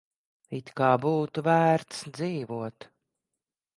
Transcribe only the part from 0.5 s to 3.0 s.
It kā būtu vērts dzīvot.